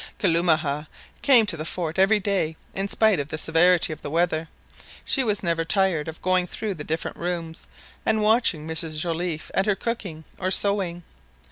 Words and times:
Kalumah 0.17 0.87
came 1.21 1.45
to 1.45 1.55
the 1.55 1.63
fort 1.63 1.99
every 1.99 2.19
day 2.19 2.55
in 2.73 2.87
spite 2.89 3.19
of 3.19 3.27
the 3.27 3.37
severity 3.37 3.93
of 3.93 4.01
the 4.01 4.09
weather. 4.09 4.49
She 5.05 5.23
was 5.23 5.43
never 5.43 5.63
tired 5.63 6.07
of 6.07 6.23
going 6.23 6.47
through 6.47 6.73
the 6.73 6.83
different 6.83 7.17
rooms, 7.17 7.67
and 8.03 8.23
watching 8.23 8.67
Mrs 8.67 8.99
Joliffe 8.99 9.51
at 9.53 9.67
her 9.67 9.75
cooking 9.75 10.23
or 10.39 10.49
sewing. 10.49 11.03